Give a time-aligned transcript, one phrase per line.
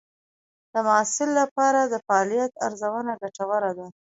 [0.73, 3.87] د محصل لپاره د فعالیت ارزونه ګټوره ده.